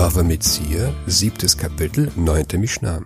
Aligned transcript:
Bava 0.00 0.22
Metzir, 0.22 0.94
siebtes 1.06 1.58
Kapitel, 1.58 2.10
neunte 2.16 2.56
Mishnah. 2.56 3.02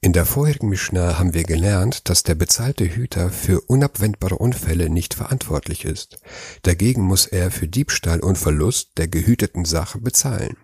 In 0.00 0.14
der 0.14 0.24
vorherigen 0.24 0.70
Mishnah 0.70 1.18
haben 1.18 1.34
wir 1.34 1.42
gelernt, 1.42 2.08
dass 2.08 2.22
der 2.22 2.34
bezahlte 2.34 2.86
Hüter 2.86 3.28
für 3.28 3.60
unabwendbare 3.60 4.38
Unfälle 4.38 4.88
nicht 4.88 5.12
verantwortlich 5.12 5.84
ist. 5.84 6.20
Dagegen 6.62 7.02
muss 7.02 7.26
er 7.26 7.50
für 7.50 7.68
Diebstahl 7.68 8.20
und 8.20 8.38
Verlust 8.38 8.92
der 8.96 9.08
gehüteten 9.08 9.66
Sache 9.66 9.98
bezahlen. 9.98 10.56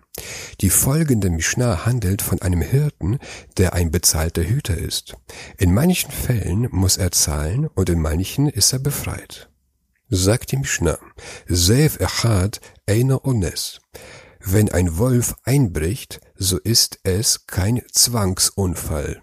Die 0.61 0.71
folgende 0.71 1.29
Mishnah 1.29 1.85
handelt 1.85 2.23
von 2.23 2.41
einem 2.41 2.61
Hirten, 2.61 3.19
der 3.57 3.73
ein 3.73 3.91
bezahlter 3.91 4.41
Hüter 4.41 4.75
ist. 4.75 5.17
In 5.59 5.71
manchen 5.71 6.09
Fällen 6.09 6.67
muss 6.71 6.97
er 6.97 7.11
zahlen 7.11 7.67
und 7.67 7.91
in 7.91 7.99
manchen 7.99 8.47
ist 8.47 8.73
er 8.73 8.79
befreit. 8.79 9.51
Sagt 10.09 10.51
die 10.51 10.57
Mishnah, 10.57 10.97
Seif 11.47 11.99
Echad 11.99 12.59
Einer 12.87 13.23
Ones. 13.23 13.81
Wenn 14.41 14.69
ein 14.69 14.97
Wolf 14.97 15.35
einbricht, 15.43 16.21
so 16.35 16.57
ist 16.57 16.99
es 17.03 17.45
kein 17.45 17.81
Zwangsunfall. 17.91 19.21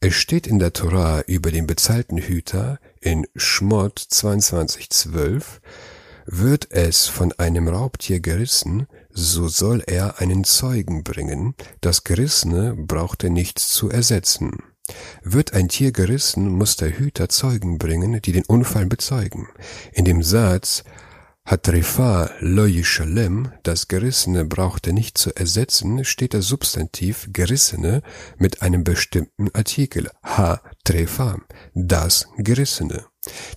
Es 0.00 0.14
steht 0.14 0.46
in 0.46 0.58
der 0.58 0.72
Torah 0.72 1.20
über 1.26 1.52
den 1.52 1.66
bezahlten 1.66 2.18
Hüter 2.18 2.80
in 3.00 3.26
Schmott 3.36 4.00
22,12, 4.10 5.60
wird 6.26 6.70
es 6.70 7.06
von 7.06 7.32
einem 7.32 7.68
Raubtier 7.68 8.20
gerissen, 8.20 8.86
so 9.10 9.48
soll 9.48 9.82
er 9.86 10.20
einen 10.20 10.44
Zeugen 10.44 11.04
bringen, 11.04 11.54
das 11.80 12.04
Gerissene 12.04 12.74
braucht 12.74 13.24
er 13.24 13.30
nichts 13.30 13.68
zu 13.68 13.90
ersetzen. 13.90 14.62
Wird 15.22 15.52
ein 15.52 15.68
Tier 15.68 15.92
gerissen, 15.92 16.48
muss 16.48 16.76
der 16.76 16.98
Hüter 16.98 17.28
Zeugen 17.28 17.78
bringen, 17.78 18.20
die 18.22 18.32
den 18.32 18.44
Unfall 18.46 18.86
bezeugen. 18.86 19.48
In 19.92 20.04
dem 20.04 20.22
Satz 20.22 20.84
Hatrefa 21.44 22.30
lo 22.38 22.66
yishalem, 22.66 23.50
das 23.64 23.88
Gerissene 23.88 24.44
braucht 24.44 24.86
er 24.86 24.92
nicht 24.92 25.18
zu 25.18 25.34
ersetzen, 25.34 26.04
steht 26.04 26.34
das 26.34 26.46
Substantiv 26.46 27.28
Gerissene 27.32 28.02
mit 28.38 28.62
einem 28.62 28.84
bestimmten 28.84 29.50
Artikel. 29.52 30.08
Ha 30.22 30.62
trefa, 30.84 31.40
das 31.74 32.28
Gerissene. 32.38 33.06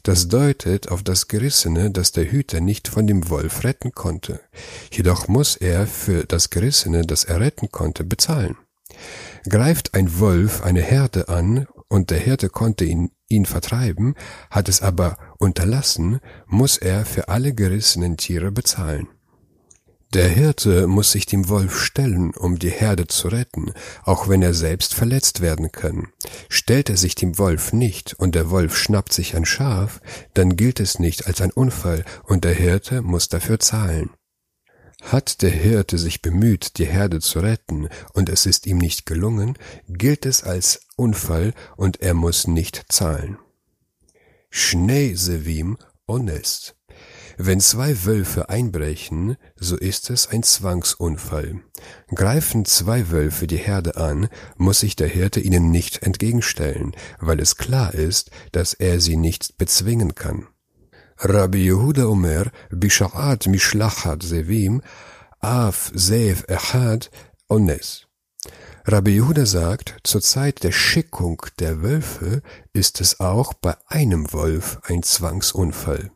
Das 0.02 0.28
deutet 0.28 0.90
auf 0.90 1.04
das 1.04 1.28
Gerissene, 1.28 1.92
das 1.92 2.12
der 2.12 2.32
Hüter 2.32 2.60
nicht 2.60 2.88
von 2.88 3.06
dem 3.06 3.30
Wolf 3.30 3.64
retten 3.64 3.92
konnte. 3.92 4.42
Jedoch 4.92 5.28
muss 5.28 5.56
er 5.56 5.86
für 5.86 6.26
das 6.26 6.50
Gerissene, 6.50 7.04
das 7.04 7.24
er 7.24 7.40
retten 7.40 7.70
konnte, 7.70 8.04
bezahlen. 8.04 8.58
Greift 9.48 9.94
ein 9.94 10.20
Wolf 10.20 10.64
eine 10.64 10.82
Herde 10.82 11.30
an 11.30 11.68
und 11.96 12.12
der 12.12 12.20
Hirte 12.20 12.50
konnte 12.50 12.84
ihn, 12.84 13.12
ihn 13.30 13.46
vertreiben, 13.46 14.16
hat 14.52 14.68
es 14.68 14.82
aber 14.82 15.18
unterlassen, 15.40 16.20
muss 16.46 16.76
er 16.78 17.06
für 17.06 17.30
alle 17.30 17.54
gerissenen 17.54 18.18
Tiere 18.18 18.52
bezahlen. 18.52 19.08
Der 20.14 20.28
Hirte 20.28 20.88
muss 20.88 21.14
sich 21.14 21.26
dem 21.26 21.48
Wolf 21.48 21.82
stellen, 21.82 22.34
um 22.36 22.60
die 22.60 22.70
Herde 22.70 23.08
zu 23.08 23.30
retten, 23.30 23.72
auch 24.04 24.28
wenn 24.28 24.42
er 24.42 24.54
selbst 24.54 24.94
verletzt 24.94 25.40
werden 25.40 25.72
kann. 25.72 26.10
Stellt 26.50 26.90
er 26.90 26.98
sich 26.98 27.16
dem 27.16 27.38
Wolf 27.38 27.72
nicht 27.72 28.14
und 28.14 28.36
der 28.36 28.50
Wolf 28.50 28.78
schnappt 28.78 29.14
sich 29.14 29.34
ein 29.34 29.46
Schaf, 29.46 30.02
dann 30.34 30.58
gilt 30.58 30.82
es 30.82 31.00
nicht 31.00 31.28
als 31.28 31.40
ein 31.40 31.52
Unfall 31.52 32.04
und 32.24 32.44
der 32.44 32.54
Hirte 32.54 33.04
muss 33.04 33.30
dafür 33.30 33.60
zahlen. 33.60 34.10
Hat 35.12 35.44
der 35.44 35.52
Hirte 35.52 36.00
sich 36.00 36.24
bemüht, 36.24 36.80
die 36.80 36.86
Herde 36.86 37.20
zu 37.20 37.40
retten, 37.40 37.90
und 38.14 38.28
es 38.28 38.48
ist 38.48 38.66
ihm 38.66 38.80
nicht 38.80 39.06
gelungen, 39.06 39.56
gilt 39.88 40.26
es 40.26 40.44
als 40.44 40.82
Unfall 40.96 41.54
und 41.78 42.02
er 42.02 42.16
muss 42.16 42.48
nicht 42.48 42.86
zahlen. 42.90 43.38
Schnee 44.50 45.14
sevim 45.14 45.78
honest. 46.08 46.76
Wenn 47.38 47.60
zwei 47.60 48.06
Wölfe 48.06 48.50
einbrechen, 48.50 49.38
so 49.58 49.78
ist 49.78 50.10
es 50.10 50.28
ein 50.28 50.42
Zwangsunfall. 50.42 51.62
Greifen 52.08 52.66
zwei 52.66 53.12
Wölfe 53.12 53.46
die 53.46 53.58
Herde 53.58 53.98
an, 53.98 54.28
muss 54.58 54.80
sich 54.80 54.96
der 54.96 55.10
Hirte 55.10 55.40
ihnen 55.40 55.70
nicht 55.70 56.02
entgegenstellen, 56.02 56.96
weil 57.20 57.40
es 57.40 57.58
klar 57.58 57.94
ist, 57.94 58.32
dass 58.54 58.74
er 58.74 59.00
sie 59.00 59.18
nicht 59.18 59.58
bezwingen 59.60 60.16
kann. 60.16 60.48
רבי 61.25 61.59
יהודה 61.59 62.03
אומר, 62.03 62.43
בשעת 62.73 63.47
משלחת 63.47 64.23
זאבים, 64.23 64.81
אף 65.41 65.91
זאב 65.95 66.43
אחד 66.51 66.99
אונס. 67.51 68.05
Rabbi 68.87 69.11
Yehuda 69.21 69.45
sagt, 69.45 69.97
zur 70.05 70.23
Zeit 70.23 70.65
der 70.65 70.73
Schickung 70.73 71.47
der 71.59 71.83
Wölfe 71.83 72.43
ist 72.73 73.01
es 73.01 73.21
auch 73.21 73.53
bei 73.53 73.75
einem 73.87 74.33
Wolf 74.33 74.81
ein 74.85 75.03
Zwangsunfall. 75.03 76.11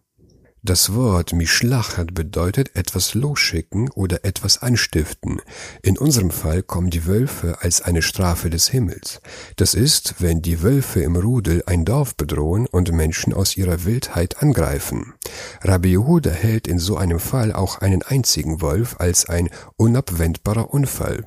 Das 0.61 0.93
Wort 0.93 1.31
Mishlachat 1.31 2.13
bedeutet 2.13 2.75
etwas 2.75 3.13
losschicken 3.13 3.89
oder 3.91 4.25
etwas 4.25 4.61
anstiften. 4.61 5.41
In 5.81 5.97
unserem 5.97 6.31
Fall 6.31 6.63
kommen 6.63 6.89
die 6.89 7.05
Wölfe 7.05 7.61
als 7.61 7.81
eine 7.81 8.01
Strafe 8.01 8.49
des 8.49 8.67
Himmels. 8.67 9.21
Das 9.55 9.73
ist, 9.73 10.15
wenn 10.19 10.41
die 10.41 10.61
Wölfe 10.61 11.01
im 11.01 11.15
Rudel 11.15 11.63
ein 11.65 11.85
Dorf 11.85 12.17
bedrohen 12.17 12.67
und 12.67 12.91
Menschen 12.91 13.33
aus 13.33 13.55
ihrer 13.55 13.85
Wildheit 13.85 14.43
angreifen. 14.43 15.13
Rabbi 15.61 15.91
Yehuda 15.91 16.31
hält 16.31 16.67
in 16.67 16.77
so 16.77 16.97
einem 16.97 17.21
Fall 17.21 17.53
auch 17.53 17.77
einen 17.77 18.03
einzigen 18.03 18.59
Wolf 18.59 18.97
als 18.99 19.29
ein 19.29 19.49
unabwendbarer 19.77 20.73
Unfall. 20.73 21.25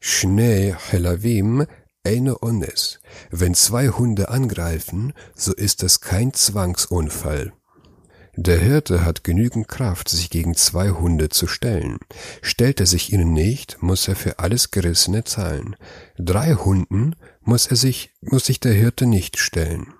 Schnee 0.00 0.74
Helavim 0.90 1.66
eine 2.02 2.42
Ones. 2.42 2.98
Wenn 3.30 3.54
zwei 3.54 3.90
Hunde 3.90 4.28
angreifen, 4.28 5.12
so 5.36 5.52
ist 5.52 5.84
es 5.84 6.00
kein 6.00 6.32
Zwangsunfall. 6.32 7.52
Der 8.36 8.58
Hirte 8.58 9.04
hat 9.04 9.24
genügend 9.24 9.68
Kraft, 9.68 10.08
sich 10.08 10.30
gegen 10.30 10.54
zwei 10.54 10.90
Hunde 10.90 11.28
zu 11.28 11.46
stellen. 11.46 11.98
Stellt 12.42 12.80
er 12.80 12.86
sich 12.86 13.12
ihnen 13.12 13.32
nicht, 13.32 13.82
muss 13.82 14.06
er 14.06 14.16
für 14.16 14.38
alles 14.38 14.70
Gerissene 14.70 15.24
zahlen. 15.24 15.76
Drei 16.16 16.54
Hunden 16.54 17.16
muss 17.42 17.66
er 17.66 17.76
sich, 17.76 18.12
muss 18.20 18.46
sich 18.46 18.60
der 18.60 18.72
Hirte 18.72 19.06
nicht 19.06 19.38
stellen. 19.38 19.94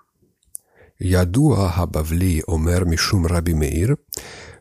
Yadua 0.99 1.77
habavli 1.77 2.45
omer 2.47 2.85
mishum 2.85 3.25
Rabbi 3.25 3.55
Meir, 3.55 3.97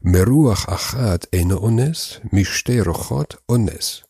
meruach 0.02 0.68
achat 0.68 1.28
ene 1.32 1.60
ones, 1.62 2.22
mishte 2.32 2.82
rochot 2.82 3.38
ones. 3.48 4.09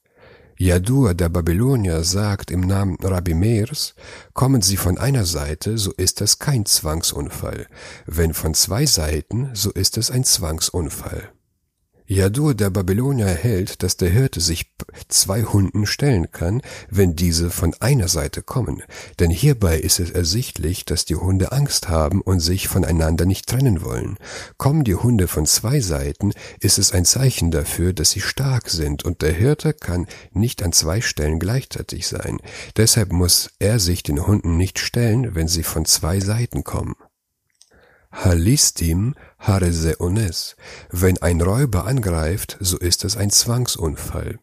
Jadur, 0.62 1.14
der 1.14 1.30
Babylonier, 1.30 2.04
sagt 2.04 2.52
im 2.52 2.60
Namen 2.60 2.98
Rabbi 3.02 3.34
Meirs, 3.34 3.96
kommen 4.34 4.62
sie 4.62 4.76
von 4.76 4.98
einer 4.98 5.24
Seite, 5.24 5.78
so 5.78 5.94
ist 5.94 6.20
es 6.20 6.38
kein 6.38 6.66
Zwangsunfall. 6.66 7.68
Wenn 8.06 8.34
von 8.34 8.54
zwei 8.54 8.86
Seiten, 8.86 9.52
so 9.54 9.72
ist 9.72 9.98
es 9.98 10.12
ein 10.12 10.26
Zwangsunfall. 10.26 11.32
Jadur 12.12 12.56
der 12.56 12.72
Babylonier 12.72 13.28
hält, 13.28 13.84
dass 13.84 13.96
der 13.96 14.10
Hirte 14.10 14.42
sich 14.42 14.72
zwei 15.10 15.44
Hunden 15.44 15.86
stellen 15.86 16.32
kann, 16.32 16.64
wenn 16.90 17.16
diese 17.16 17.52
von 17.52 17.76
einer 17.80 18.08
Seite 18.08 18.42
kommen, 18.42 18.82
denn 19.20 19.30
hierbei 19.30 19.78
ist 19.78 20.00
es 20.00 20.10
ersichtlich, 20.10 20.86
dass 20.86 21.06
die 21.06 21.18
Hunde 21.18 21.52
Angst 21.52 21.88
haben 21.88 22.22
und 22.22 22.40
sich 22.40 22.68
voneinander 22.68 23.28
nicht 23.28 23.46
trennen 23.46 23.84
wollen. 23.84 24.18
Kommen 24.58 24.84
die 24.84 24.96
Hunde 24.96 25.28
von 25.28 25.46
zwei 25.46 25.82
Seiten, 25.82 26.34
ist 26.60 26.80
es 26.80 26.94
ein 26.94 27.06
Zeichen 27.06 27.52
dafür, 27.52 27.94
dass 27.94 28.10
sie 28.10 28.22
stark 28.22 28.72
sind 28.72 29.06
und 29.06 29.22
der 29.22 29.34
Hirte 29.34 29.74
kann 29.74 30.08
nicht 30.32 30.64
an 30.64 30.74
zwei 30.74 31.02
Stellen 31.02 31.38
gleichzeitig 31.38 32.08
sein. 32.08 32.40
Deshalb 32.76 33.12
muss 33.12 33.52
er 33.60 33.78
sich 33.78 34.02
den 34.02 34.26
Hunden 34.26 34.58
nicht 34.58 34.80
stellen, 34.80 35.36
wenn 35.36 35.48
sie 35.48 35.62
von 35.62 35.86
zwei 35.86 36.20
Seiten 36.20 36.64
kommen. 36.64 36.96
Halistim 38.12 39.16
Hareseones. 39.38 40.56
Wenn 40.90 41.22
ein 41.22 41.42
Räuber 41.42 41.86
angreift, 41.86 42.58
so 42.60 42.78
ist 42.78 43.06
es 43.06 43.16
ein 43.16 43.30
Zwangsunfall. 43.30 44.40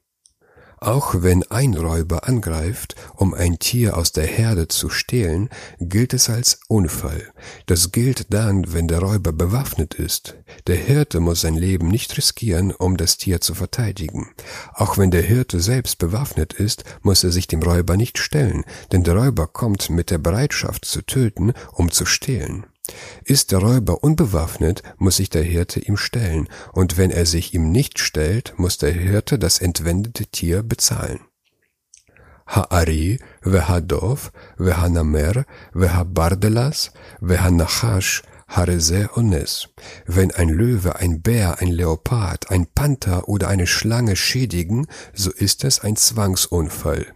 Auch 0.79 1.23
wenn 1.23 1.43
ein 1.51 1.75
Räuber 1.75 2.29
angreift, 2.29 2.97
um 3.15 3.33
ein 3.33 3.59
Tier 3.59 3.97
aus 3.97 4.13
der 4.13 4.27
Herde 4.27 4.69
zu 4.69 4.91
stehlen, 4.91 5.49
gilt 5.81 6.13
es 6.13 6.29
als 6.29 6.61
Unfall. 6.69 7.33
Das 7.65 7.93
gilt 7.93 8.33
dann, 8.33 8.73
wenn 8.73 8.87
der 8.87 9.01
Räuber 9.01 9.33
bewaffnet 9.33 9.95
ist. 9.95 10.37
Der 10.67 10.77
Hirte 10.77 11.21
muss 11.21 11.41
sein 11.41 11.55
Leben 11.55 11.89
nicht 11.89 12.17
riskieren, 12.17 12.73
um 12.73 12.97
das 12.99 13.17
Tier 13.17 13.41
zu 13.41 13.55
verteidigen. 13.55 14.29
Auch 14.75 14.99
wenn 14.99 15.11
der 15.11 15.23
Hirte 15.23 15.61
selbst 15.61 15.99
bewaffnet 15.99 16.53
ist, 16.53 16.85
muss 17.03 17.25
er 17.25 17.33
sich 17.33 17.47
dem 17.47 17.63
Räuber 17.63 17.97
nicht 17.97 18.19
stellen, 18.19 18.65
denn 18.93 19.03
der 19.03 19.17
Räuber 19.17 19.47
kommt 19.47 19.89
mit 19.89 20.11
der 20.11 20.19
Bereitschaft 20.19 20.85
zu 20.85 21.03
töten, 21.03 21.55
um 21.73 21.91
zu 21.91 22.05
stehlen. 22.05 22.67
Ist 23.25 23.53
der 23.53 23.59
Räuber 23.59 24.05
unbewaffnet, 24.05 24.83
muss 24.97 25.17
sich 25.17 25.31
der 25.31 25.43
Hirte 25.43 25.81
ihm 25.81 25.97
stellen, 25.97 26.49
und 26.73 26.97
wenn 26.97 27.11
er 27.11 27.27
sich 27.27 27.55
ihm 27.55 27.71
nicht 27.71 27.99
stellt, 27.99 28.55
muss 28.57 28.79
der 28.79 28.93
Hirte 28.93 29.39
das 29.39 29.59
entwendete 29.59 30.27
Tier 30.27 30.63
bezahlen. 30.63 31.21
Ha'ari, 32.47 33.19
ve'hadov, 33.43 34.31
ve'hanamer, 34.57 35.45
ve'habardelas, 35.75 36.93
ve'hanachash, 37.21 38.23
Harese 38.49 39.11
Ones. 39.17 39.69
Wenn 40.07 40.31
ein 40.31 40.49
Löwe, 40.49 40.97
ein 40.97 41.21
Bär, 41.21 41.61
ein 41.61 41.69
Leopard, 41.69 42.51
ein 42.51 42.67
Panther 42.67 43.29
oder 43.29 43.49
eine 43.49 43.67
Schlange 43.67 44.17
schädigen, 44.17 44.87
so 45.13 45.31
ist 45.31 45.65
es 45.65 45.81
ein 45.81 45.97
Zwangsunfall. 45.97 47.07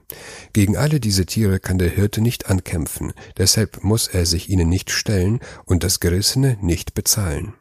Gegen 0.53 0.77
alle 0.77 1.00
diese 1.00 1.27
Tiere 1.27 1.61
kann 1.61 1.79
der 1.79 1.91
Hirte 1.91 2.21
nicht 2.21 2.50
ankämpfen, 2.50 3.12
deshalb 3.38 3.85
muss 3.85 4.09
er 4.09 4.27
sich 4.27 4.50
ihnen 4.50 4.69
nicht 4.69 4.91
stellen 4.91 5.41
und 5.65 5.85
das 5.85 6.00
Gerissene 6.00 6.59
nicht 6.61 6.94
bezahlen. 6.94 7.55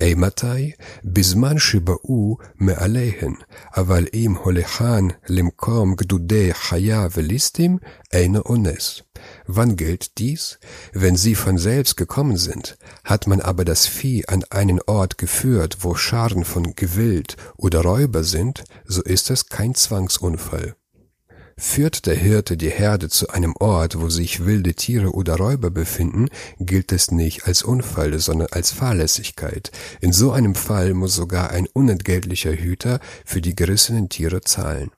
אימתי? 0.00 0.72
בזמן 1.04 1.58
שבאו 1.58 2.36
מעליהן, 2.54 3.34
אבל 3.76 4.06
אם 4.14 4.34
הולכן 4.42 5.04
למקום 5.28 5.94
גדודי 5.94 6.54
חיה 6.54 7.06
וליסטים, 7.16 7.78
אינו 8.12 8.40
אונס. 8.40 9.00
Wann 9.48 9.76
gilt 9.76 10.18
dies? 10.18 10.58
Wenn 10.92 11.16
sie 11.16 11.34
von 11.34 11.56
selbst 11.58 11.96
gekommen 11.96 12.36
sind. 12.36 12.76
Hat 13.04 13.26
man 13.26 13.40
aber 13.40 13.64
das 13.64 13.86
Vieh 13.86 14.24
an 14.26 14.44
einen 14.50 14.80
Ort 14.86 15.18
geführt, 15.18 15.78
wo 15.80 15.94
Scharen 15.94 16.44
von 16.44 16.74
Gewild 16.74 17.36
oder 17.56 17.80
Räuber 17.80 18.24
sind, 18.24 18.64
so 18.84 19.02
ist 19.02 19.30
es 19.30 19.48
kein 19.48 19.74
Zwangsunfall. 19.74 20.76
Führt 21.61 22.05
der 22.05 22.15
Hirte 22.15 22.55
die 22.55 22.69
Herde 22.69 23.09
zu 23.09 23.27
einem 23.29 23.53
Ort, 23.59 23.99
wo 23.99 24.09
sich 24.09 24.45
wilde 24.45 24.75
Tiere 24.75 25.11
oder 25.11 25.35
Räuber 25.35 25.69
befinden, 25.69 26.29
gilt 26.57 26.93
es 26.93 27.11
nicht 27.11 27.47
als 27.47 27.63
Unfall, 27.63 28.17
sondern 28.19 28.47
als 28.51 28.71
Fahrlässigkeit. 28.71 29.69
In 29.99 30.13
so 30.13 30.31
einem 30.31 30.55
Fall 30.55 30.93
muss 30.93 31.15
sogar 31.15 31.49
ein 31.49 31.67
unentgeltlicher 31.67 32.53
Hüter 32.53 33.01
für 33.25 33.41
die 33.41 33.55
gerissenen 33.55 34.07
Tiere 34.07 34.39
zahlen. 34.39 34.91